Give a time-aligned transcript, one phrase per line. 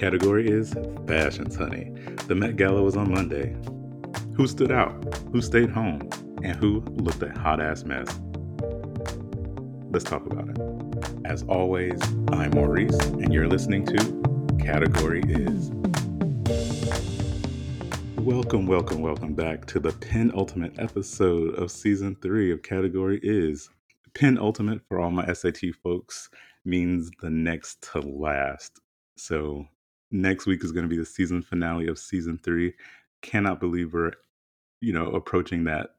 [0.00, 0.74] category is
[1.06, 1.92] fashions, honey.
[2.26, 3.54] The Met Gala was on Monday.
[4.34, 4.94] Who stood out?
[5.30, 6.08] Who stayed home?
[6.42, 8.08] And who looked a hot ass mess?
[9.90, 11.26] Let's talk about it.
[11.26, 12.00] As always,
[12.32, 15.70] I'm Maurice, and you're listening to Category Is.
[18.16, 23.68] Welcome, welcome, welcome back to the penultimate episode of season three of Category Is.
[24.14, 26.30] Penultimate for all my SAT folks
[26.64, 28.80] means the next to last.
[29.18, 29.66] So
[30.10, 32.74] next week is going to be the season finale of season three.
[33.22, 34.12] Cannot believe we're,
[34.80, 35.90] you know, approaching that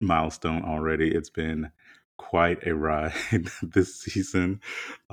[0.00, 1.10] milestone already.
[1.14, 1.70] It's been
[2.16, 3.12] quite a ride
[3.62, 4.60] this season,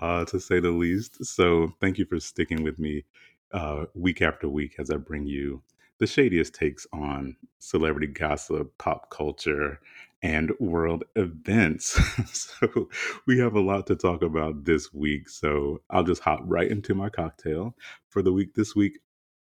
[0.02, 1.24] uh, to say the least.
[1.26, 3.06] So thank you for sticking with me
[3.52, 5.62] uh, week after week as I bring you
[6.00, 9.80] the shadiest takes on celebrity gossip, pop culture,
[10.22, 12.00] and world events.
[12.62, 12.90] so
[13.26, 15.30] we have a lot to talk about this week.
[15.30, 17.76] So I'll just hop right into my cocktail
[18.10, 19.00] for the week this week.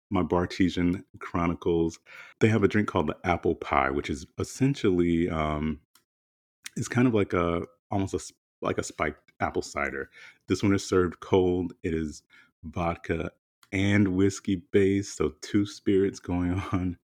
[0.10, 2.00] My Bartesian Chronicles.
[2.40, 5.82] They have a drink called the apple pie, which is essentially um,
[6.78, 8.20] it's kind of like a almost a
[8.62, 10.10] like a spiked apple cider.
[10.48, 11.74] This one is served cold.
[11.84, 12.24] It is
[12.64, 13.32] vodka
[13.74, 16.98] and whiskey based, so two spirits going on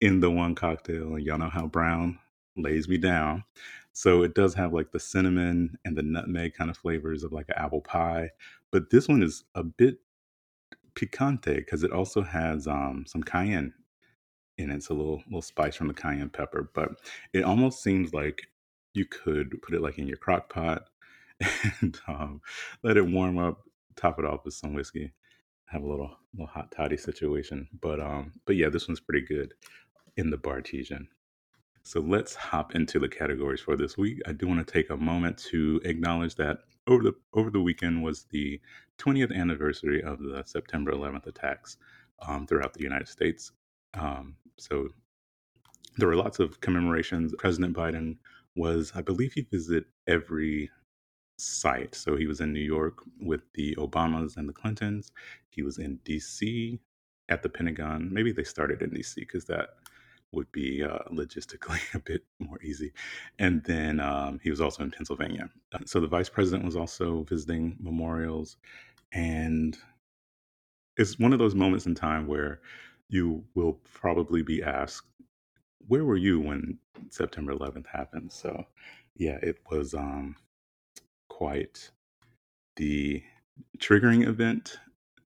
[0.00, 1.14] in the one cocktail.
[1.14, 2.18] And y'all know how brown
[2.58, 3.44] lays me down.
[3.92, 7.48] So it does have like the cinnamon and the nutmeg kind of flavors of like
[7.48, 8.30] an apple pie,
[8.70, 9.98] but this one is a bit
[10.94, 13.72] picante because it also has um, some cayenne
[14.56, 14.76] in it.
[14.76, 16.90] It's a little little spice from the cayenne pepper, but
[17.32, 18.48] it almost seems like
[18.94, 20.84] you could put it like in your crock pot
[21.80, 22.40] and um,
[22.82, 23.62] let it warm up,
[23.96, 25.12] top it off with some whiskey,
[25.66, 27.68] have a little little hot toddy situation.
[27.80, 29.54] But um, but yeah, this one's pretty good
[30.16, 31.06] in the Bartesian.
[31.82, 34.20] So let's hop into the categories for this week.
[34.26, 38.02] I do want to take a moment to acknowledge that over the over the weekend
[38.02, 38.60] was the
[38.98, 41.78] 20th anniversary of the September 11th attacks
[42.26, 43.52] um, throughout the United States.
[43.94, 44.88] Um, so
[45.96, 47.34] there were lots of commemorations.
[47.38, 48.16] President Biden
[48.56, 50.70] was, I believe, he visited every
[51.38, 51.94] site.
[51.94, 55.12] So he was in New York with the Obamas and the Clintons.
[55.50, 56.80] He was in D.C.
[57.28, 58.12] at the Pentagon.
[58.12, 59.20] Maybe they started in D.C.
[59.20, 59.70] because that
[60.32, 62.92] would be uh, logistically a bit more easy.
[63.38, 65.48] And then um, he was also in Pennsylvania.
[65.72, 68.56] Uh, so the vice president was also visiting memorials.
[69.12, 69.76] And
[70.96, 72.60] it's one of those moments in time where
[73.08, 75.06] you will probably be asked,
[75.86, 76.78] where were you when
[77.10, 78.30] September 11th happened?
[78.30, 78.64] So,
[79.16, 80.36] yeah, it was um,
[81.30, 81.90] quite
[82.76, 83.22] the
[83.78, 84.78] triggering event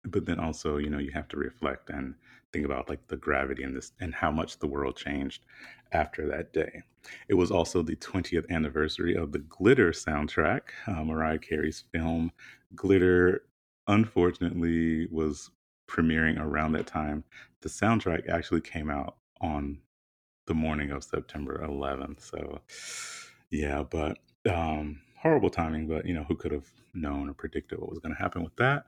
[0.04, 2.14] but then also you know you have to reflect and
[2.52, 5.44] think about like the gravity and this and how much the world changed
[5.92, 6.82] after that day.
[7.28, 12.32] It was also the 20th anniversary of the glitter soundtrack uh, mariah carey's film.
[12.74, 13.42] Glitter
[13.86, 15.50] unfortunately was
[15.88, 17.24] premiering around that time.
[17.62, 19.78] The soundtrack actually came out on
[20.48, 22.58] the morning of september 11th so
[23.50, 24.18] yeah but
[24.50, 28.14] um horrible timing but you know who could have known or predicted what was going
[28.14, 28.86] to happen with that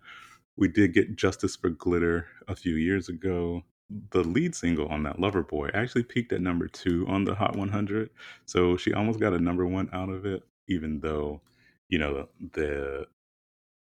[0.61, 3.65] we did get Justice for Glitter a few years ago.
[4.11, 7.57] The lead single on that Lover Boy actually peaked at number two on the Hot
[7.57, 8.11] 100.
[8.45, 11.41] So she almost got a number one out of it, even though,
[11.89, 13.07] you know, the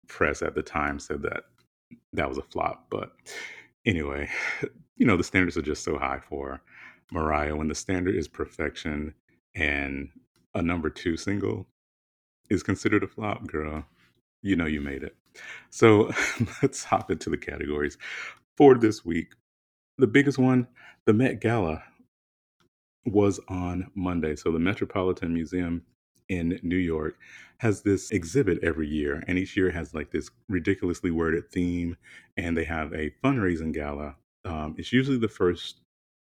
[0.07, 1.43] press at the time said that
[2.15, 2.87] that was a flop.
[2.91, 3.13] But
[3.85, 4.31] anyway,
[4.97, 6.63] you know, the standards are just so high for
[7.11, 7.57] Mariah.
[7.57, 9.15] When the standard is perfection
[9.55, 10.11] and
[10.55, 11.67] a number two single
[12.49, 13.85] is considered a flop, girl,
[14.43, 15.17] you know you made it.
[15.71, 16.13] So
[16.63, 17.99] let's hop into the categories
[18.57, 19.35] for this week.
[19.99, 20.69] The biggest one,
[21.07, 21.83] the Met Gala,
[23.05, 24.37] was on Monday.
[24.37, 25.83] So the Metropolitan Museum
[26.29, 27.17] in New York
[27.59, 31.97] has this exhibit every year, and each year has like this ridiculously worded theme,
[32.37, 34.17] and they have a fundraising gala.
[34.45, 35.81] Um, it's usually the first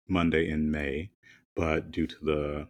[0.08, 1.10] Monday in May,
[1.56, 2.68] but due to the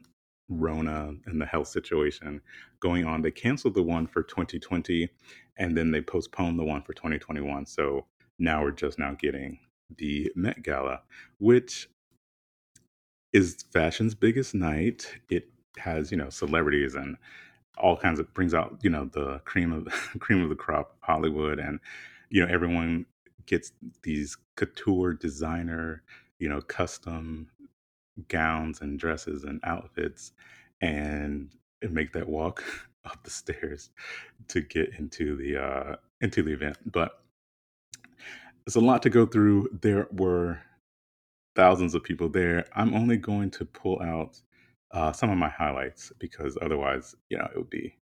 [0.48, 2.40] Rona and the health situation
[2.80, 5.08] going on, they canceled the one for 2020
[5.56, 7.66] and then they postponed the one for 2021.
[7.66, 8.06] So
[8.38, 9.58] now we're just now getting
[9.96, 11.02] the Met Gala,
[11.38, 11.88] which
[13.32, 15.06] is fashion's biggest night.
[15.28, 15.48] It
[15.78, 17.16] has, you know, celebrities and
[17.78, 19.88] all kinds of brings out, you know, the cream of
[20.20, 21.80] cream of the crop Hollywood and
[22.30, 23.06] you know, everyone
[23.46, 26.02] gets these couture designer,
[26.38, 27.48] you know, custom
[28.28, 30.32] gowns and dresses and outfits
[30.80, 31.50] and,
[31.90, 32.64] make that walk
[33.04, 33.90] up the stairs
[34.48, 37.20] to get into the uh into the event but
[38.64, 39.68] there's a lot to go through.
[39.82, 40.60] There were
[41.54, 42.66] thousands of people there.
[42.74, 44.40] I'm only going to pull out
[44.92, 47.96] uh, some of my highlights because otherwise you know it would be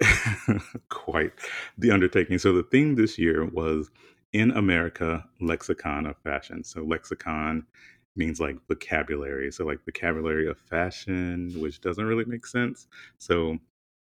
[0.88, 1.32] quite
[1.76, 2.38] the undertaking.
[2.38, 3.90] So the theme this year was
[4.32, 6.64] in America lexicon of fashion.
[6.64, 7.66] So lexicon
[8.18, 9.50] means like vocabulary.
[9.52, 12.88] So like vocabulary of fashion, which doesn't really make sense.
[13.18, 13.58] So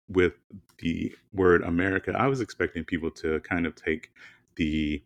[0.09, 0.33] with
[0.79, 4.11] the word America, I was expecting people to kind of take
[4.55, 5.01] the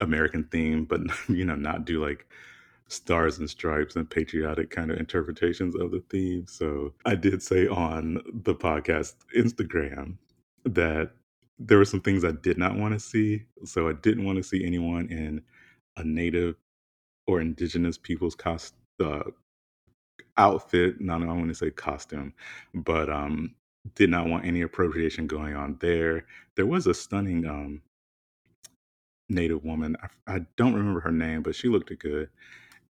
[0.00, 2.26] American theme, but you know, not do like
[2.88, 6.46] stars and stripes and patriotic kind of interpretations of the theme.
[6.46, 10.18] So I did say on the podcast Instagram
[10.64, 11.12] that
[11.58, 13.44] there were some things I did not want to see.
[13.64, 15.42] So I didn't want to see anyone in
[15.96, 16.56] a native
[17.26, 19.24] or indigenous people's cost uh,
[20.36, 21.00] outfit.
[21.00, 22.34] Not I want to say costume,
[22.74, 23.54] but um,
[23.94, 26.26] did not want any appropriation going on there.
[26.56, 27.82] There was a stunning um,
[29.28, 29.96] native woman.
[30.02, 32.28] I, I don't remember her name, but she looked good.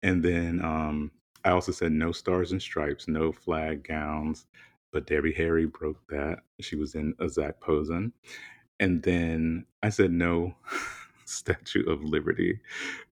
[0.03, 1.11] And then um,
[1.45, 4.47] I also said no stars and stripes, no flag gowns.
[4.93, 6.41] But Debbie Harry broke that.
[6.61, 8.13] She was in a Zac Posen.
[8.81, 10.55] And then I said no
[11.33, 12.61] Statue of Liberty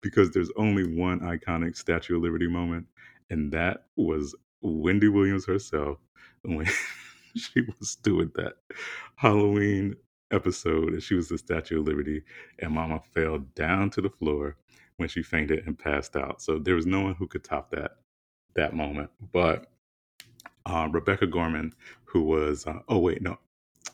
[0.01, 2.87] because there's only one iconic Statue of Liberty moment,
[3.31, 5.99] and that was Wendy Williams herself
[6.43, 6.67] when
[7.37, 8.55] she was doing that
[9.17, 9.97] Halloween
[10.33, 12.23] episode and she was the Statue of Liberty,
[12.61, 14.57] and Mama fell down to the floor
[14.97, 16.43] when she fainted and passed out.
[16.43, 17.93] So there was no one who could top that
[18.55, 19.11] that moment.
[19.33, 19.67] But
[20.67, 21.73] uh, Rebecca Gorman,
[22.05, 23.39] who was uh, oh wait no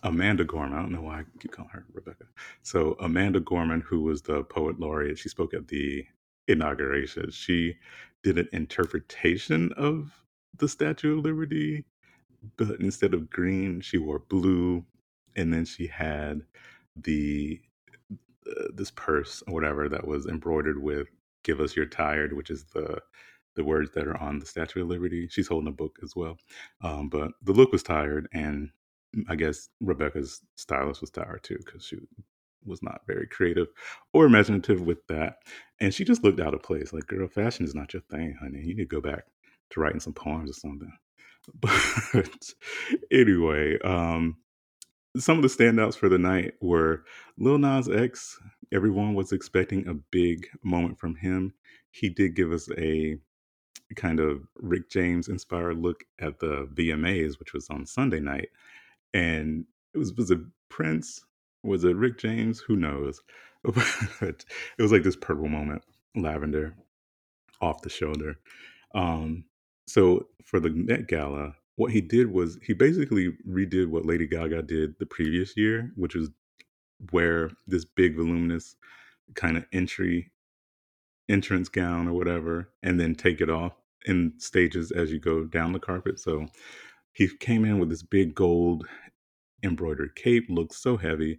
[0.06, 0.78] Amanda Gorman.
[0.78, 2.26] I don't know why I keep calling her Rebecca.
[2.62, 6.06] So Amanda Gorman, who was the poet laureate, she spoke at the
[6.48, 7.30] inauguration.
[7.32, 7.76] She
[8.22, 10.12] did an interpretation of
[10.58, 11.84] the Statue of Liberty,
[12.56, 14.84] but instead of green, she wore blue,
[15.36, 16.42] and then she had
[16.96, 17.60] the
[18.48, 21.08] uh, this purse or whatever that was embroidered with
[21.44, 23.00] "Give us your tired," which is the
[23.56, 25.28] the words that are on the Statue of Liberty.
[25.28, 26.38] She's holding a book as well,
[26.82, 28.70] um, but the look was tired, and
[29.28, 31.96] I guess Rebecca's stylist was tired too because she
[32.64, 33.68] was not very creative
[34.12, 35.36] or imaginative with that,
[35.80, 36.92] and she just looked out of place.
[36.92, 38.58] Like, girl, fashion is not your thing, honey.
[38.60, 39.24] You need to go back
[39.70, 40.92] to writing some poems or something.
[41.60, 42.52] But
[43.12, 44.36] anyway, um,
[45.16, 47.04] some of the standouts for the night were
[47.38, 48.38] Lil Nas X.
[48.72, 51.54] Everyone was expecting a big moment from him.
[51.92, 53.16] He did give us a
[53.94, 58.48] kind of Rick James inspired look at the VMAs, which was on Sunday night.
[59.16, 59.64] And
[59.94, 61.24] it was was it Prince?
[61.64, 62.60] Was it Rick James?
[62.60, 63.22] Who knows?
[64.20, 64.44] But
[64.78, 65.82] it was like this purple moment,
[66.16, 66.76] lavender,
[67.60, 68.36] off the shoulder.
[68.94, 69.44] Um,
[69.88, 74.62] so for the Met Gala, what he did was he basically redid what Lady Gaga
[74.62, 76.30] did the previous year, which was
[77.12, 78.76] wear this big voluminous
[79.34, 80.30] kind of entry
[81.28, 83.72] entrance gown or whatever, and then take it off
[84.06, 86.20] in stages as you go down the carpet.
[86.20, 86.46] So
[87.16, 88.86] he came in with this big gold
[89.62, 91.38] embroidered cape, looked so heavy.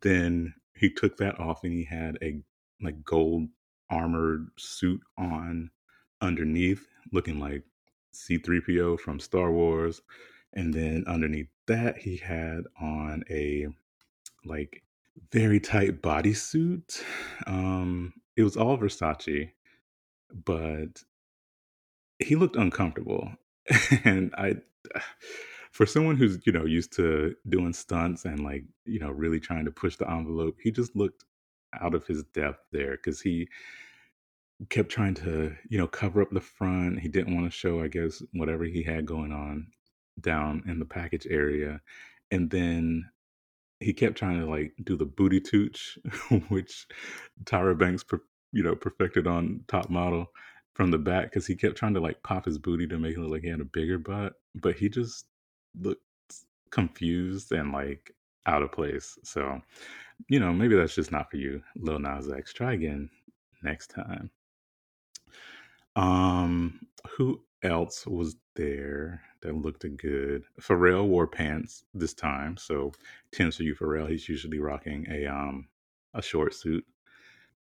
[0.00, 2.40] Then he took that off and he had a
[2.82, 3.46] like gold
[3.88, 5.70] armored suit on
[6.20, 7.62] underneath, looking like
[8.12, 10.02] C3PO from Star Wars.
[10.52, 13.68] And then underneath that, he had on a
[14.44, 14.82] like
[15.30, 17.04] very tight bodysuit.
[17.46, 19.52] Um, it was all Versace,
[20.44, 21.04] but
[22.18, 23.30] he looked uncomfortable.
[24.04, 24.56] and I,
[25.72, 29.64] for someone who's, you know, used to doing stunts and like, you know, really trying
[29.64, 31.24] to push the envelope, he just looked
[31.80, 33.48] out of his depth there because he
[34.68, 37.00] kept trying to, you know, cover up the front.
[37.00, 39.66] He didn't want to show, I guess, whatever he had going on
[40.20, 41.80] down in the package area.
[42.30, 43.10] And then
[43.80, 45.98] he kept trying to like do the booty tooch,
[46.48, 46.86] which
[47.44, 48.20] Tyra Banks, per,
[48.52, 50.28] you know, perfected on Top Model
[50.74, 53.20] from the back because he kept trying to like pop his booty to make it
[53.20, 55.26] look like he had a bigger butt, but he just
[55.80, 56.02] looked
[56.70, 58.12] confused and like
[58.46, 59.18] out of place.
[59.22, 59.60] So,
[60.28, 62.52] you know, maybe that's just not for you, Lil Nas X.
[62.52, 63.08] Try again
[63.62, 64.30] next time.
[65.96, 66.80] Um,
[67.16, 70.44] who else was there that looked good?
[70.60, 72.92] Pharrell wore pants this time, so
[73.32, 74.10] tens for you, Pharrell.
[74.10, 75.68] He's usually rocking a um
[76.14, 76.84] a short suit.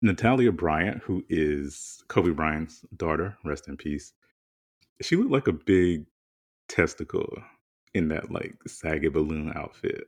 [0.02, 4.12] Natalia Bryant, who is Kobe Bryant's daughter, rest in peace.
[5.02, 6.06] She looked like a big
[6.68, 7.30] testicle
[7.94, 10.04] in that like saggy balloon outfit,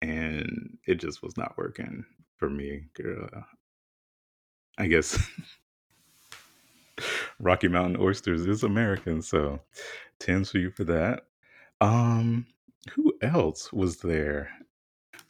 [0.00, 2.04] and it just was not working
[2.36, 3.28] for me, girl.
[4.78, 5.18] I guess
[7.38, 9.60] Rocky Mountain Oysters is American, so
[10.18, 11.24] tens for you for that.
[11.82, 12.46] Um,
[12.94, 14.50] who else was there?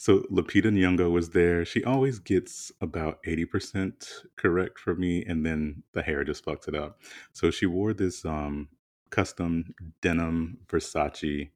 [0.00, 1.62] So Lupita Nyong'o was there.
[1.62, 6.74] She always gets about 80% correct for me, and then the hair just fucks it
[6.74, 7.02] up.
[7.34, 8.68] So she wore this um
[9.10, 11.50] custom denim Versace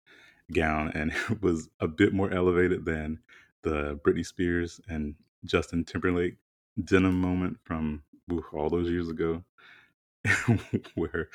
[0.53, 3.21] gown, and it was a bit more elevated than
[3.63, 5.15] the Britney Spears and
[5.47, 6.37] Justin Timberlake
[6.85, 8.03] denim moment from
[8.53, 9.43] all those years ago,
[10.97, 11.31] where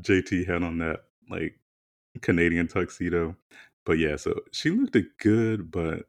[0.00, 1.60] JT had on that like
[2.20, 3.36] Canadian tuxedo.
[3.86, 6.06] But yeah, so she looked good, but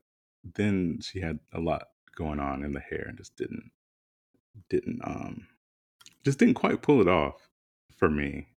[0.56, 3.72] then she had a lot going on in the hair and just didn't
[4.70, 5.48] didn't um
[6.25, 7.50] just didn't quite pull it off
[7.98, 8.48] for me.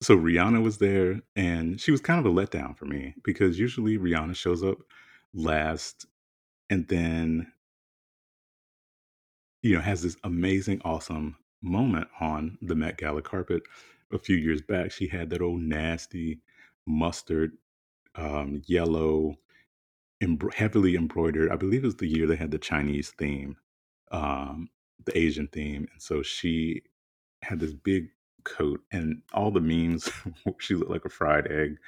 [0.00, 3.98] So Rihanna was there and she was kind of a letdown for me because usually
[3.98, 4.78] Rihanna shows up
[5.34, 6.06] last
[6.70, 7.52] and then
[9.62, 13.62] you know has this amazing awesome moment on the Met Gala carpet
[14.12, 14.92] a few years back.
[14.92, 16.40] She had that old nasty
[16.86, 17.52] mustard
[18.14, 19.36] um, yellow
[20.22, 21.50] embro- heavily embroidered.
[21.50, 23.56] I believe it was the year they had the Chinese theme,
[24.10, 24.68] um,
[25.04, 26.82] the Asian theme, and so she
[27.42, 28.08] had this big
[28.44, 30.10] coat and all the memes.
[30.58, 31.78] she looked like a fried egg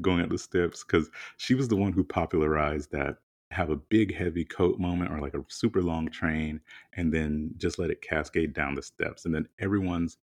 [0.00, 3.16] going up the steps because she was the one who popularized that
[3.50, 6.60] have a big heavy coat moment or like a super long train
[6.92, 10.18] and then just let it cascade down the steps and then everyone's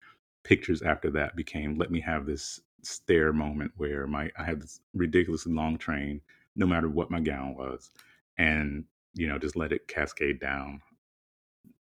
[0.43, 4.81] pictures after that became let me have this stair moment where my I had this
[4.93, 6.21] ridiculously long train
[6.57, 7.91] no matter what my gown was
[8.39, 8.85] and
[9.15, 10.81] you know just let it cascade down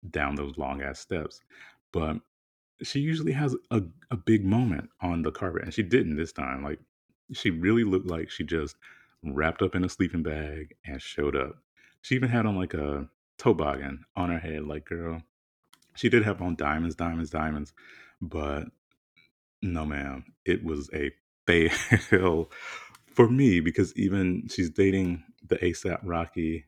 [0.10, 1.42] down those long ass steps.
[1.92, 2.18] But
[2.84, 3.82] she usually has a,
[4.12, 6.80] a big moment on the carpet and she didn't this time like
[7.34, 8.76] she really looked like she just
[9.24, 11.56] wrapped up in a sleeping bag and showed up.
[12.02, 15.22] She even had on like a toboggan on her head like girl
[15.96, 17.74] she did have on diamonds diamonds diamonds
[18.22, 18.66] but
[19.62, 21.12] no ma'am it was a
[21.48, 22.52] fail
[23.18, 26.66] for me because even she's dating the asap rocky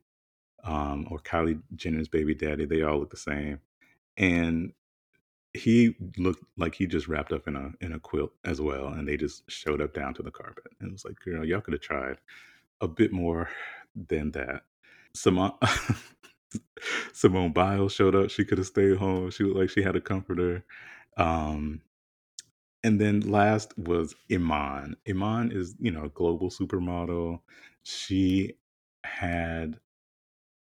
[0.66, 3.60] um, or kylie jenner's baby daddy they all look the same
[4.18, 4.74] and
[5.54, 9.08] he looked like he just wrapped up in a in a quilt as well, and
[9.08, 10.72] they just showed up down to the carpet.
[10.80, 12.18] And it was like, girl, y'all could have tried
[12.82, 13.50] a bit more
[13.96, 14.64] than that.
[15.16, 15.54] Simone
[17.14, 18.30] Simone Biles showed up.
[18.30, 19.32] She could have stayed home.
[19.32, 20.64] She looked like she had a comforter.
[21.18, 21.82] Um,
[22.84, 24.96] and then last was Iman.
[25.08, 27.40] Iman is, you know, a global supermodel.
[27.84, 28.54] She
[29.04, 29.80] had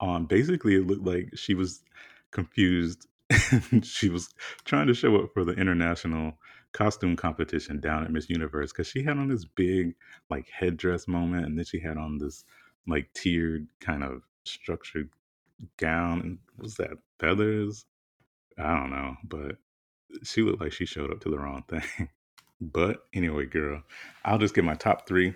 [0.00, 1.82] on basically it looked like she was
[2.32, 3.06] confused
[3.82, 4.28] she was
[4.64, 6.34] trying to show up for the international
[6.72, 9.94] costume competition down at Miss Universe because she had on this big
[10.28, 12.44] like headdress moment and then she had on this
[12.86, 15.08] like tiered kind of structured
[15.78, 17.86] gown and was that feathers?
[18.58, 19.56] I don't know, but
[20.22, 22.08] she looked like she showed up to the wrong thing.
[22.60, 23.82] but anyway, girl,
[24.24, 25.34] I'll just get my top three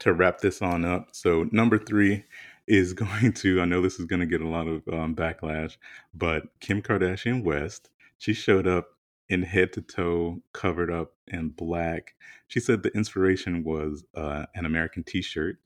[0.00, 1.08] to wrap this on up.
[1.12, 2.24] So number three
[2.66, 3.60] is going to.
[3.60, 5.76] I know this is going to get a lot of um, backlash,
[6.14, 7.90] but Kim Kardashian West.
[8.18, 8.88] She showed up
[9.28, 12.14] in head to toe, covered up in black.
[12.48, 15.58] She said the inspiration was uh, an American T-shirt,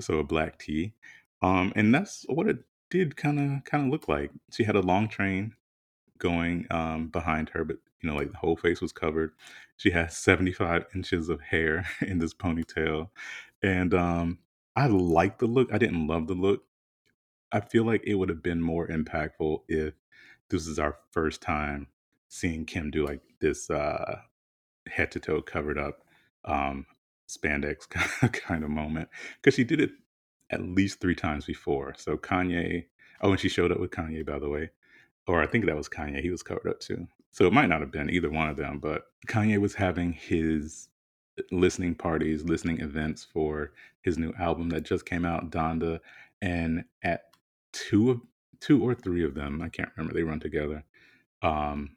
[0.00, 0.94] so a black tee,
[1.42, 2.58] um, and that's what it
[2.90, 4.30] did kind of kind of look like.
[4.52, 5.54] She had a long train
[6.18, 9.32] going um, behind her, but you know, like the whole face was covered.
[9.76, 13.10] She has 75 inches of hair in this ponytail.
[13.62, 14.38] And um,
[14.76, 15.72] I like the look.
[15.72, 16.62] I didn't love the look.
[17.50, 19.94] I feel like it would have been more impactful if
[20.50, 21.88] this is our first time
[22.28, 24.20] seeing Kim do like this uh,
[24.86, 26.02] head to toe covered up
[26.44, 26.86] um,
[27.28, 27.88] spandex
[28.32, 29.90] kind of moment because she did it
[30.50, 31.94] at least three times before.
[31.96, 32.84] So Kanye,
[33.22, 34.70] oh, and she showed up with Kanye, by the way
[35.28, 36.20] or I think that was Kanye.
[36.20, 37.06] He was covered up too.
[37.30, 40.88] So it might not have been either one of them, but Kanye was having his
[41.52, 46.00] listening parties, listening events for his new album that just came out, Donda,
[46.40, 47.24] and at
[47.72, 48.20] two of
[48.60, 50.84] two or three of them, I can't remember, they run together.
[51.42, 51.96] Um,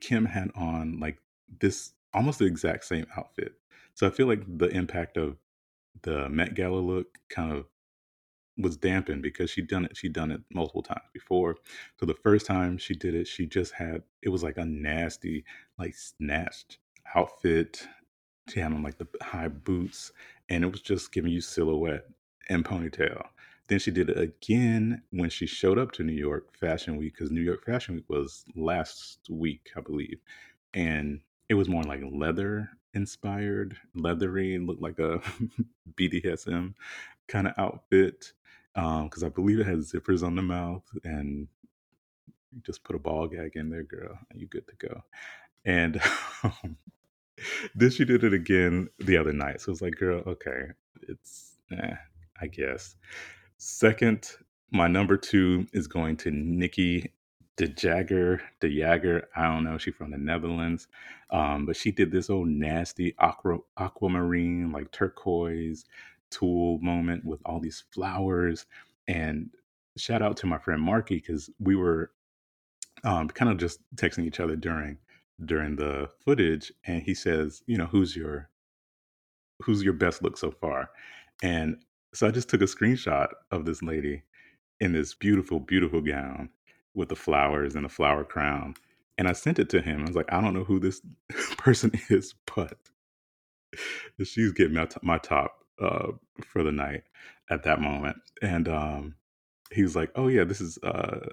[0.00, 1.18] Kim had on like
[1.60, 3.54] this almost the exact same outfit.
[3.94, 5.36] So I feel like the impact of
[6.02, 7.66] the Met Gala look kind of
[8.58, 11.56] was dampened because she'd done it she'd done it multiple times before.
[11.98, 15.44] So the first time she did it she just had it was like a nasty
[15.78, 16.78] like snatched
[17.14, 17.86] outfit.
[18.48, 20.12] She had on like the high boots
[20.48, 22.06] and it was just giving you silhouette
[22.48, 23.26] and ponytail.
[23.68, 27.30] Then she did it again when she showed up to new york fashion week because
[27.30, 30.20] new york fashion week was last week i believe
[30.72, 35.20] and it was more like leather inspired leathery looked like a
[35.96, 36.74] bdsm
[37.28, 38.32] kind of outfit
[38.76, 41.48] because I believe it has zippers on the mouth, and
[42.52, 45.02] you just put a ball gag in there, girl, and you good to go.
[45.64, 46.00] And
[46.44, 46.76] um,
[47.74, 50.68] then she did it again the other night, so it's like, girl, okay,
[51.08, 51.94] it's, eh,
[52.40, 52.96] I guess.
[53.56, 54.30] Second,
[54.70, 57.10] my number two is going to Nikkie
[57.56, 59.28] De Jagger, De Jagger.
[59.34, 59.78] I don't know.
[59.78, 60.88] She's from the Netherlands,
[61.30, 65.86] um, but she did this old nasty aqua, aquamarine, like turquoise,
[66.30, 68.66] tulle moment with all these flowers
[69.08, 69.50] and
[69.96, 72.10] shout out to my friend Marky because we were
[73.04, 74.98] um, kind of just texting each other during
[75.44, 78.48] during the footage, and he says, you know, who's your
[79.62, 80.90] who's your best look so far?
[81.42, 81.78] And
[82.14, 84.22] so I just took a screenshot of this lady
[84.80, 86.50] in this beautiful, beautiful gown
[86.94, 88.74] with the flowers and the flower crown.
[89.18, 90.00] And I sent it to him.
[90.00, 91.00] I was like, I don't know who this
[91.56, 92.76] person is, but
[94.22, 96.12] she's getting my, t- my top uh,
[96.44, 97.04] for the night
[97.50, 98.18] at that moment.
[98.42, 99.14] And um,
[99.72, 101.28] he was like, Oh, yeah, this is uh,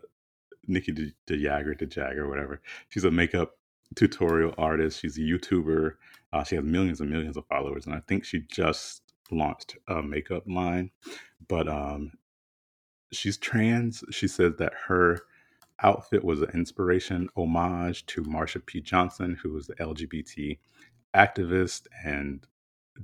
[0.70, 2.62] Nikkie De- Jagger, DeJagger, DeJagger, whatever.
[2.90, 3.58] She's a makeup
[3.96, 5.00] tutorial artist.
[5.02, 5.94] She's a YouTuber.
[6.32, 7.86] Uh, she has millions and millions of followers.
[7.86, 10.92] And I think she just launched a makeup line.
[11.48, 12.14] But um,
[13.12, 14.04] she's trans.
[14.12, 15.20] She says that her
[15.82, 18.82] outfit was an inspiration homage to Marsha P.
[18.82, 20.58] Johnson, who was the LGBT
[21.16, 22.46] activist and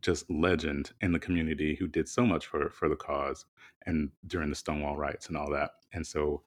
[0.02, 3.46] just legend in the community who did so much for for the cause
[3.86, 5.72] and during the Stonewall riots and all that.
[5.94, 6.44] And so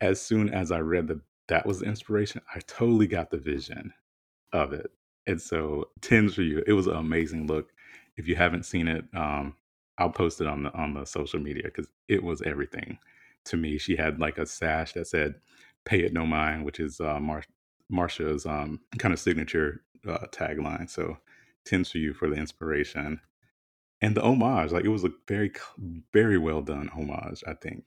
[0.00, 3.92] as soon as I read that that was the inspiration, I totally got the vision
[4.52, 4.90] of it.
[5.26, 6.62] And so tens for you.
[6.66, 7.72] It was an amazing look.
[8.16, 9.56] If you haven't seen it, um,
[9.98, 12.98] I'll post it on the on the social media because it was everything
[13.46, 13.78] to me.
[13.78, 15.36] She had like a sash that said
[15.84, 17.44] "Pay it no mind," which is uh, Mar-
[17.90, 20.88] Marsha's um, kind of signature uh, tagline.
[20.88, 21.18] So
[21.66, 23.20] tens for you for the inspiration
[24.00, 24.72] and the homage.
[24.72, 25.52] Like it was a very
[26.12, 27.84] very well done homage, I think.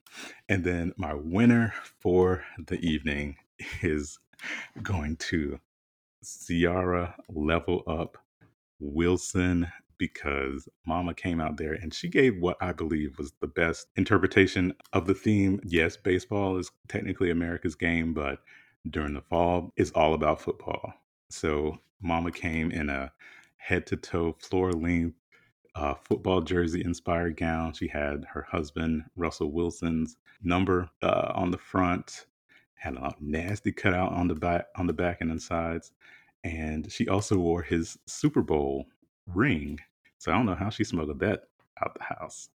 [0.47, 3.37] And then my winner for the evening
[3.81, 4.19] is
[4.81, 5.59] going to
[6.23, 8.17] Ciara Level Up
[8.79, 9.67] Wilson
[9.97, 14.73] because Mama came out there and she gave what I believe was the best interpretation
[14.93, 15.59] of the theme.
[15.63, 18.39] Yes, baseball is technically America's game, but
[18.89, 20.93] during the fall, it's all about football.
[21.29, 23.11] So Mama came in a
[23.59, 25.17] head to toe, floor length
[25.75, 27.73] uh, football jersey inspired gown.
[27.73, 32.27] She had her husband, Russell Wilson's number uh, on the front,
[32.75, 35.91] had a nasty cutout on the back on the back and the sides
[36.45, 38.87] and she also wore his Super Bowl
[39.27, 39.79] ring.
[40.19, 41.45] So I don't know how she smuggled that
[41.83, 42.49] out the house.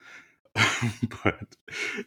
[1.25, 1.57] but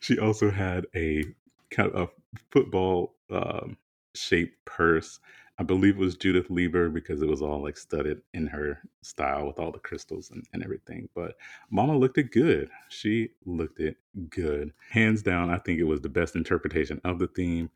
[0.01, 1.25] she also had a
[1.71, 3.77] kind of a football um,
[4.15, 5.19] shaped purse.
[5.57, 9.47] I believe it was Judith Leiber because it was all like studded in her style
[9.47, 11.07] with all the crystals and, and everything.
[11.15, 11.35] But
[11.69, 12.69] Mama looked it good.
[12.89, 13.95] She looked it
[14.29, 14.73] good.
[14.89, 17.69] Hands down, I think it was the best interpretation of the theme.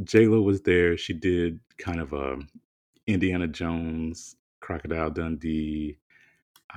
[0.00, 0.98] JLo was there.
[0.98, 2.36] She did kind of a
[3.06, 5.98] Indiana Jones, Crocodile Dundee,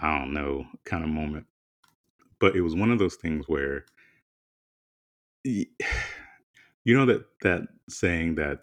[0.01, 1.45] I don't know, kind of moment.
[2.39, 3.85] But it was one of those things where
[5.43, 5.65] you
[6.85, 8.59] know that that saying that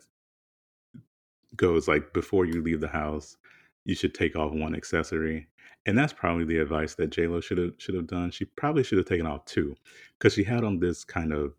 [1.56, 3.36] goes like before you leave the house,
[3.84, 5.46] you should take off one accessory.
[5.86, 8.30] And that's probably the advice that JLo should have should have done.
[8.30, 9.74] She probably should have taken off two.
[10.18, 11.54] Because she had on this kind of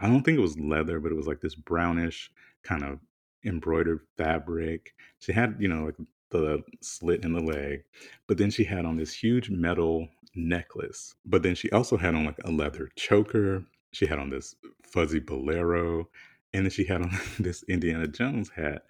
[0.00, 2.30] I don't think it was leather, but it was like this brownish
[2.62, 3.00] kind of
[3.44, 4.94] embroidered fabric.
[5.18, 5.96] She had, you know, like
[6.30, 7.84] the slit in the leg,
[8.26, 11.14] but then she had on this huge metal necklace.
[11.24, 13.64] But then she also had on like a leather choker.
[13.92, 16.08] She had on this fuzzy bolero,
[16.52, 18.84] and then she had on this Indiana Jones hat.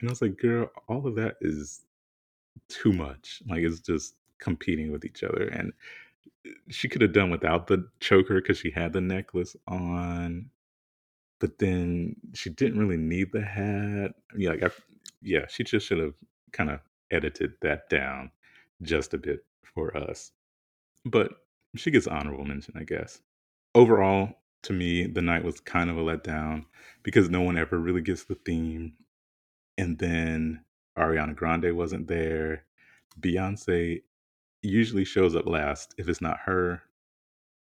[0.00, 1.82] And I was like, girl, all of that is
[2.68, 3.42] too much.
[3.48, 5.48] Like it's just competing with each other.
[5.48, 5.72] And
[6.46, 10.50] uh, she could have done without the choker because she had the necklace on
[11.44, 14.14] but then she didn't really need the hat.
[14.34, 14.70] Yeah, like I,
[15.20, 16.14] yeah, she just should have
[16.52, 18.30] kind of edited that down
[18.80, 20.32] just a bit for us.
[21.04, 21.32] But
[21.76, 23.20] she gets honorable mention, I guess.
[23.74, 24.30] Overall,
[24.64, 26.64] to me, the night was kind of a letdown
[27.02, 28.94] because no one ever really gets the theme.
[29.78, 30.64] And then
[30.98, 32.64] Ariana Grande wasn't there.
[33.20, 34.02] Beyonce
[34.62, 35.94] usually shows up last.
[35.98, 36.82] If it's not her,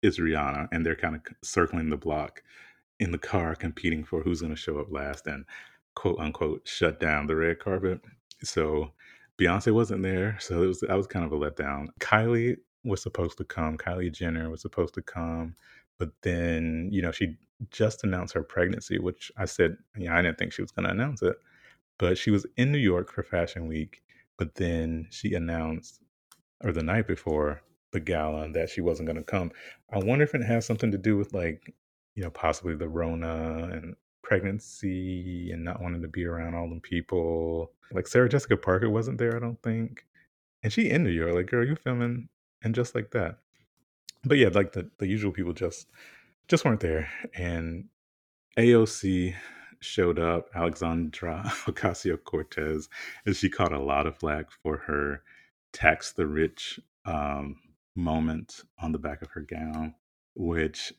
[0.02, 2.42] it's Rihanna, and they're kind of circling the block
[3.00, 5.46] in the car competing for who's going to show up last and
[5.96, 8.02] quote unquote shut down the red carpet.
[8.44, 8.92] So
[9.38, 11.88] Beyonce wasn't there, so it was that was kind of a letdown.
[12.00, 13.78] Kylie was supposed to come.
[13.78, 15.56] Kylie Jenner was supposed to come,
[16.00, 17.38] but then you know she
[17.72, 20.92] just announced her pregnancy, which I said, yeah, I didn't think she was going to
[20.92, 21.36] announce it,
[21.98, 24.02] but she was in New York for Fashion Week.
[24.38, 26.00] But then she announced,
[26.64, 29.52] or the night before the gala, that she wasn't going to come.
[29.94, 31.74] I wonder if it has something to do with like
[32.20, 36.82] you know, possibly the Rona and pregnancy and not wanting to be around all them
[36.82, 37.72] people.
[37.94, 40.06] Like Sarah Jessica Parker wasn't there, I don't think.
[40.62, 42.28] And she in New York, like, girl, you filming
[42.62, 43.38] and just like that.
[44.24, 45.88] But yeah, like the, the usual people just
[46.48, 47.10] just weren't there.
[47.36, 47.86] And
[48.58, 49.36] AOC
[49.80, 52.90] showed up, Alexandra Ocasio Cortez,
[53.26, 55.24] and she caught a lot of flack for her
[55.72, 57.58] tax the rich um,
[57.96, 59.94] moment on the back of her gown,
[60.36, 60.92] which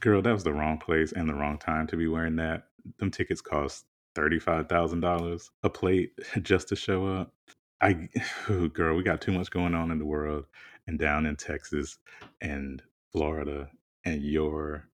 [0.00, 2.68] Girl, that was the wrong place and the wrong time to be wearing that.
[2.98, 3.84] Them tickets cost
[4.16, 7.34] $35,000 a plate just to show up.
[7.80, 8.08] I
[8.72, 10.46] girl, we got too much going on in the world
[10.86, 11.98] and down in Texas
[12.40, 13.68] and Florida
[14.04, 14.88] and your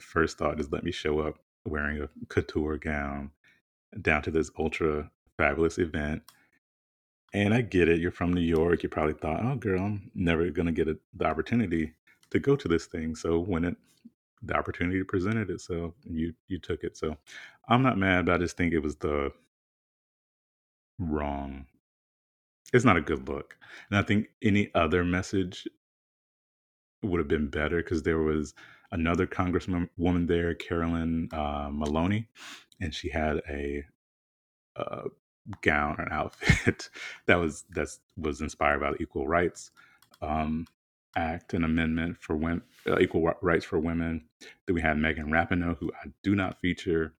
[0.00, 3.30] first thought is let me show up wearing a couture gown
[4.02, 6.22] down to this ultra fabulous event.
[7.32, 8.00] And I get it.
[8.00, 8.82] You're from New York.
[8.82, 11.92] You probably thought, oh, girl, I'm never going to get a, the opportunity
[12.30, 13.16] to go to this thing.
[13.16, 13.76] So when it
[14.42, 16.96] the opportunity presented itself, you you took it.
[16.96, 17.16] So
[17.68, 19.32] I'm not mad, but I just think it was the
[20.98, 21.66] wrong.
[22.72, 23.56] It's not a good look,
[23.90, 25.66] and I think any other message
[27.02, 28.54] would have been better because there was
[28.90, 32.28] another congresswoman woman there, Carolyn uh, Maloney,
[32.80, 33.84] and she had a
[34.76, 35.02] uh,
[35.62, 36.88] gown or an outfit
[37.26, 39.70] that was that was inspired by the Equal Rights
[40.22, 40.66] um,
[41.16, 44.24] Act, an amendment for women, uh, equal rights for women.
[44.66, 47.14] Then we had Megan Rapinoe, who I do not feature,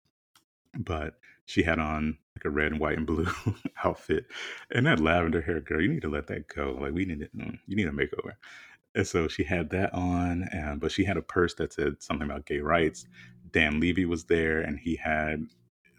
[0.78, 1.14] but
[1.46, 3.26] she had on like a red and white and blue
[3.84, 4.26] outfit,
[4.70, 6.76] and that lavender hair, girl, you need to let that go.
[6.80, 8.32] Like we need it, mm, you need a makeover.
[8.94, 12.28] And so she had that on, and but she had a purse that said something
[12.28, 13.06] about gay rights.
[13.52, 15.46] Dan Levy was there, and he had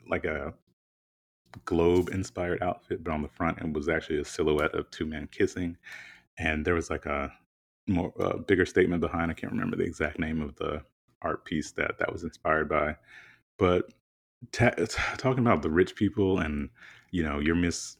[0.09, 0.53] like a
[1.65, 5.27] globe inspired outfit, but on the front it was actually a silhouette of two men
[5.31, 5.77] kissing.
[6.37, 7.31] And there was like a
[7.87, 9.31] more uh, bigger statement behind.
[9.31, 10.83] I can't remember the exact name of the
[11.21, 12.95] art piece that that was inspired by,
[13.57, 13.85] but
[14.51, 14.71] ta-
[15.17, 16.69] talking about the rich people and
[17.11, 17.97] you know your Miss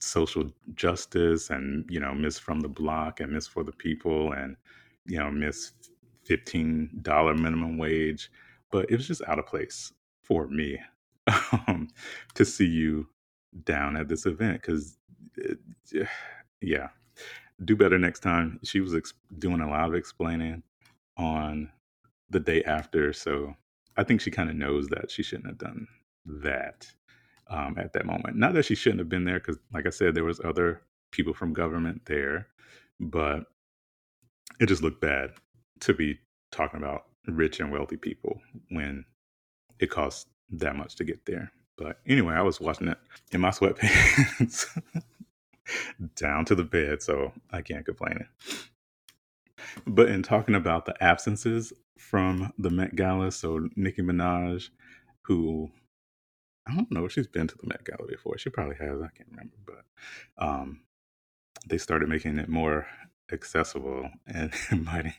[0.00, 4.56] Social Justice and you know Miss from the Block and Miss for the People and
[5.06, 5.72] you know Miss
[6.24, 8.30] fifteen dollar minimum wage,
[8.70, 10.78] but it was just out of place for me
[11.52, 11.88] um,
[12.34, 13.08] to see you
[13.64, 14.98] down at this event because
[16.60, 16.88] yeah.
[17.64, 18.60] Do better next time.
[18.62, 20.62] She was ex- doing a lot of explaining
[21.16, 21.70] on
[22.30, 23.54] the day after so
[23.98, 25.86] i think she kind of knows that she shouldn't have done
[26.24, 26.86] that
[27.50, 30.14] um, at that moment not that she shouldn't have been there because like i said
[30.14, 32.46] there was other people from government there
[33.00, 33.44] but
[34.60, 35.32] it just looked bad
[35.80, 36.18] to be
[36.50, 39.04] talking about rich and wealthy people when
[39.78, 41.52] it costs that much to get there.
[41.76, 42.98] But anyway, I was watching it
[43.32, 44.66] in my sweatpants
[46.16, 48.26] down to the bed, so I can't complain.
[49.86, 54.70] But in talking about the absences from the Met Gala, so Nicki Minaj,
[55.22, 55.70] who
[56.66, 58.36] I don't know if she's been to the Met Gala before.
[58.38, 59.00] She probably has.
[59.00, 59.84] I can't remember, but
[60.44, 60.82] um,
[61.68, 62.86] they started making it more
[63.32, 65.14] accessible and inviting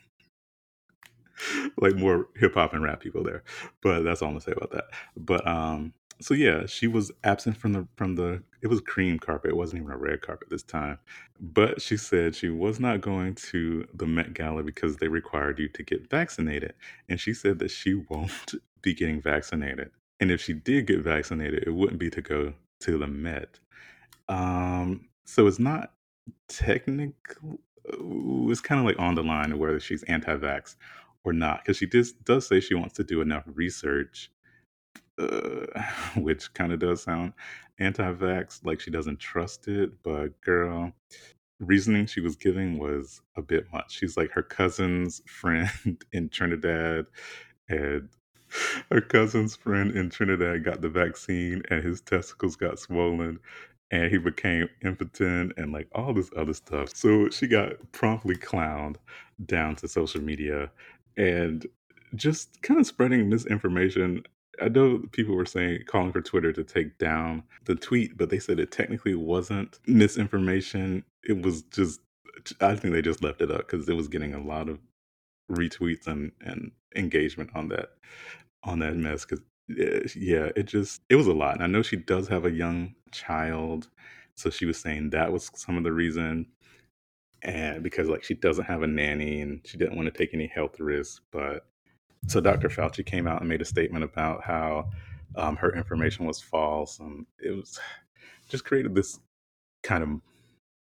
[1.78, 3.44] like more hip hop and rap people there.
[3.82, 4.86] But that's all I'm gonna say about that.
[5.16, 9.52] But um, so yeah, she was absent from the from the it was cream carpet.
[9.52, 11.00] It wasn't even a red carpet this time.
[11.40, 15.70] But she said she was not going to the Met Gala because they required you
[15.70, 16.74] to get vaccinated.
[17.08, 19.92] And she said that she won't be getting vaccinated.
[20.20, 23.60] And if she did get vaccinated, it wouldn't be to go to the Met.
[24.28, 25.94] Um, so it's not
[26.50, 27.60] technical.
[27.86, 30.76] It's kind of like on the line of whether she's anti-vax
[31.26, 34.32] or not, because she does does say she wants to do enough research,
[35.20, 35.66] uh,
[36.18, 37.34] which kind of does sound
[37.80, 39.92] anti-vax, like she doesn't trust it.
[40.04, 40.94] But girl,
[41.60, 43.98] reasoning she was giving was a bit much.
[43.98, 45.70] She's like her cousin's friend
[46.14, 47.06] in Trinidad,
[47.70, 48.10] and
[48.92, 53.40] her cousin's friend in Trinidad got the vaccine, and his testicles got swollen.
[53.92, 56.96] And he became impotent and like all this other stuff.
[56.96, 58.98] So she got promptly clowned
[59.46, 60.72] down to social media
[61.20, 61.68] and
[62.16, 64.24] just kind of spreading misinformation.
[64.62, 68.40] I know people were saying calling for Twitter to take down the tweet, but they
[68.40, 71.04] said it technically wasn't misinformation.
[71.24, 72.02] It was just
[72.62, 74.80] I think they just left it up because it was getting a lot of
[75.52, 77.92] retweets and, and engagement on that
[78.64, 79.44] on that mess because
[79.80, 82.52] eh, yeah it just it was a lot and i know she does have a
[82.52, 83.90] young child
[84.36, 86.46] so she was saying that was some of the reason
[87.44, 90.48] and because like she doesn't have a nanny and she didn't want to take any
[90.48, 91.66] health risks but
[92.28, 94.90] so dr fauci came out and made a statement about how
[95.36, 97.80] um, her information was false and it was
[98.50, 99.20] just created this
[99.84, 100.10] kind of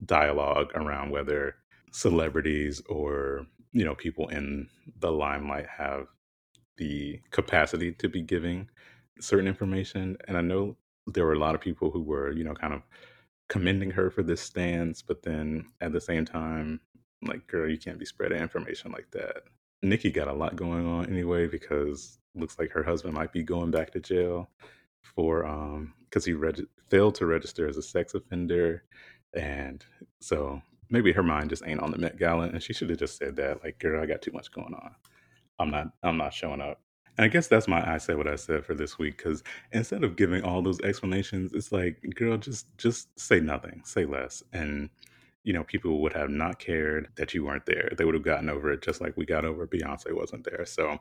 [0.06, 1.56] dialogue around whether
[1.90, 4.68] celebrities or you know people in
[5.00, 6.06] the limelight have
[6.76, 8.68] the capacity to be giving
[9.20, 10.76] certain information and i know
[11.08, 12.82] there were a lot of people who were you know kind of
[13.48, 16.80] commending her for this stance, but then at the same time,
[17.22, 19.42] like, girl, you can't be spreading information like that.
[19.82, 23.70] Nicki got a lot going on anyway because looks like her husband might be going
[23.70, 24.48] back to jail
[25.02, 28.84] for um because he reg- failed to register as a sex offender,
[29.34, 29.84] and
[30.20, 33.18] so maybe her mind just ain't on the Met Gala, and she should have just
[33.18, 34.94] said that, like, girl, I got too much going on.
[35.58, 36.80] I'm not I'm not showing up.
[37.18, 40.04] And I guess that's my I said what I said for this week because instead
[40.04, 44.88] of giving all those explanations, it's like, girl, just just say nothing, say less, and
[45.44, 47.90] you know, people would have not cared that you weren't there.
[47.96, 50.64] They would have gotten over it just like we got over Beyonce wasn't there.
[50.66, 50.98] So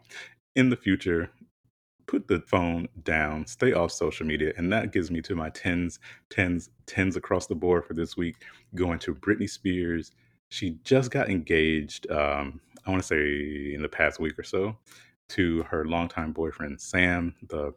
[0.55, 1.29] in the future,
[2.07, 4.53] put the phone down, stay off social media.
[4.57, 5.99] And that gives me to my tens,
[6.29, 8.37] tens, tens across the board for this week.
[8.73, 10.11] Going to Britney Spears.
[10.49, 14.77] She just got engaged, um, I want to say in the past week or so,
[15.29, 17.35] to her longtime boyfriend, Sam.
[17.47, 17.73] The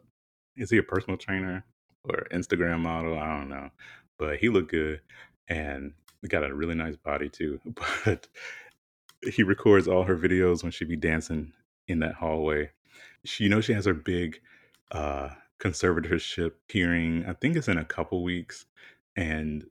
[0.55, 1.65] is he a personal trainer
[2.03, 3.17] or Instagram model?
[3.17, 3.69] I don't know.
[4.17, 5.01] But he looked good
[5.47, 5.93] and
[6.27, 7.59] got a really nice body too.
[8.05, 8.27] But
[9.33, 11.53] he records all her videos when she be dancing
[11.87, 12.71] in that hallway.
[13.23, 14.41] She, you know, she has her big
[14.91, 17.25] uh, conservatorship hearing.
[17.27, 18.65] I think it's in a couple weeks,
[19.15, 19.65] and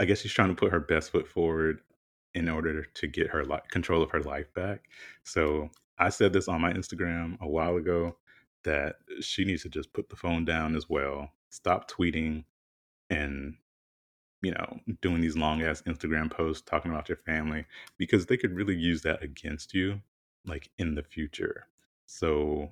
[0.00, 1.80] I guess she's trying to put her best foot forward
[2.34, 4.82] in order to get her li- control of her life back.
[5.22, 8.16] So I said this on my Instagram a while ago
[8.64, 12.44] that she needs to just put the phone down as well, stop tweeting,
[13.10, 13.54] and
[14.42, 17.64] you know, doing these long ass Instagram posts talking about your family
[17.96, 20.00] because they could really use that against you
[20.46, 21.66] like in the future.
[22.06, 22.70] So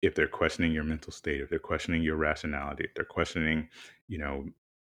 [0.00, 3.68] if they're questioning your mental state, if they're questioning your rationality, if they're questioning,
[4.08, 4.46] you know,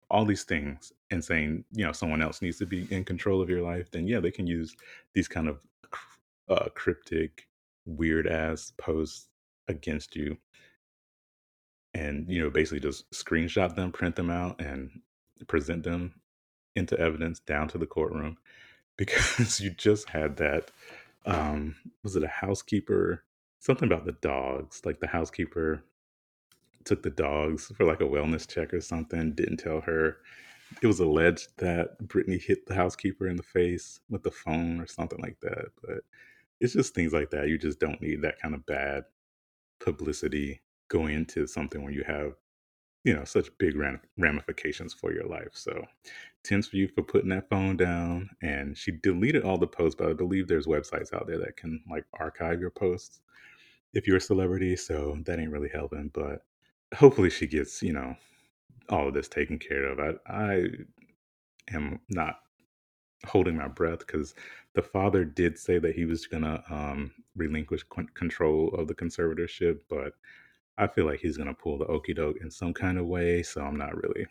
[0.09, 3.51] all these things and saying, you know, someone else needs to be in control of
[3.51, 4.77] your life, then yeah, they can use
[5.15, 5.67] these kind of
[6.49, 7.49] uh, cryptic,
[7.97, 9.29] weird ass posts
[9.69, 10.37] against you
[11.95, 14.91] and, you know, basically just screenshot them, print them out, and
[15.49, 16.15] present them
[16.77, 18.37] into evidence down to the courtroom
[18.97, 20.71] because you just had that
[21.27, 23.25] um was it a housekeeper?
[23.59, 25.83] Something about the dogs like the housekeeper
[26.85, 30.19] took the dogs for like a wellness check or something didn't tell her.
[30.83, 34.87] It was alleged that Britney hit the housekeeper in the face with the phone or
[34.87, 36.05] something like that but
[36.61, 39.05] it's just things like that you just don't need that kind of bad
[39.81, 42.33] publicity going into something when you have
[43.05, 45.85] you know such big ram- ramifications for your life so
[46.45, 50.09] tens for you for putting that phone down and she deleted all the posts but
[50.09, 53.21] i believe there's websites out there that can like archive your posts
[53.95, 56.45] if you're a celebrity so that ain't really helping but
[56.95, 58.15] hopefully she gets you know
[58.91, 60.67] all of this taken care of i, I
[61.73, 62.41] am not
[63.27, 64.35] holding my breath because
[64.75, 70.15] the father did say that he was gonna um, relinquish control of the conservatorship but
[70.81, 73.61] I feel like he's gonna pull the okey doke in some kind of way, so
[73.61, 74.27] I'm not really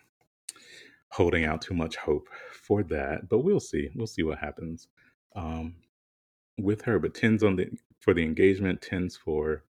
[1.10, 3.30] holding out too much hope for that.
[3.30, 3.90] But we'll see.
[3.94, 4.88] We'll see what happens
[5.36, 5.76] um,
[6.58, 6.98] with her.
[6.98, 9.64] But tens on the for the engagement, tens for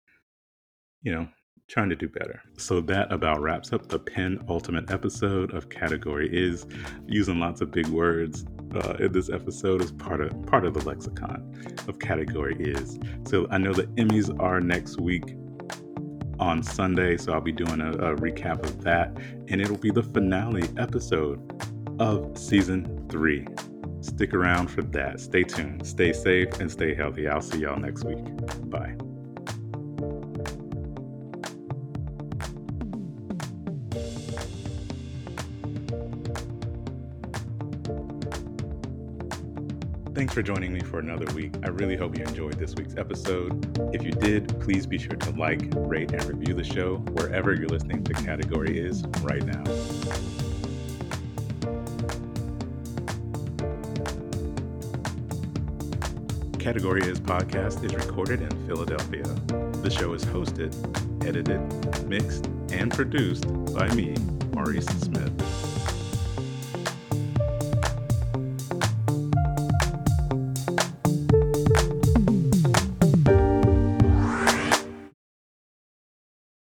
[1.02, 1.28] you know
[1.68, 2.42] trying to do better.
[2.58, 6.66] So that about wraps up the penultimate episode of Category Is.
[7.08, 10.86] Using lots of big words uh, in this episode is part of part of the
[10.86, 11.54] lexicon
[11.88, 12.98] of Category Is.
[13.28, 15.36] So I know the Emmys are next week
[16.40, 20.04] on Sunday, so I'll be doing a, a, recap of that, and it'll be the
[20.04, 21.42] finale episode
[22.00, 23.48] of season three.
[24.02, 25.20] Stick around for that.
[25.20, 27.28] Stay tuned, stay safe, and stay healthy.
[27.28, 28.37] I'll see y'all next week.
[40.38, 41.52] For joining me for another week.
[41.64, 43.76] I really hope you enjoyed this week's episode.
[43.92, 47.70] If you did, please be sure to like, rate, and review the show wherever you're
[47.70, 49.64] listening to Category Is right now.
[56.60, 59.24] Category Is podcast is recorded in Philadelphia.
[59.82, 60.72] The show is hosted,
[61.26, 64.14] edited, mixed, and produced by me,
[64.54, 65.67] Maurice Smith.